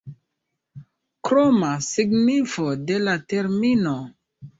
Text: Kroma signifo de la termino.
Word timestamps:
Kroma 1.29 1.69
signifo 1.87 2.65
de 2.87 2.97
la 3.09 3.15
termino. 3.35 3.93